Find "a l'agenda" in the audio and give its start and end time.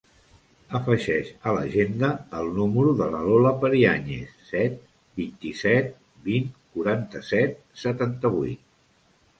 1.49-2.09